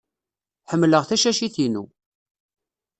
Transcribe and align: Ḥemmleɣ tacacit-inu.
Ḥemmleɣ 0.69 1.03
tacacit-inu. 1.05 1.83